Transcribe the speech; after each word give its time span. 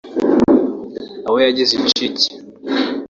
abo 1.27 1.37
yagize 1.45 1.73
incike… 1.77 2.27